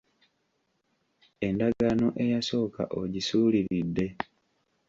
Endagaano 1.47 2.07
eyasooka 2.23 2.81
ogisuuliridde. 2.99 4.05